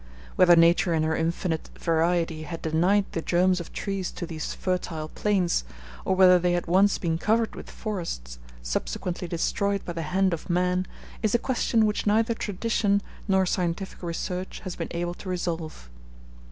[0.35, 5.09] Whether Nature in her infinite variety had denied the germs of trees to these fertile
[5.09, 5.63] plains,
[6.05, 10.49] or whether they had once been covered with forests, subsequently destroyed by the hand of
[10.49, 10.87] man,
[11.21, 15.87] is a question which neither tradition nor scientific research has been able to resolve.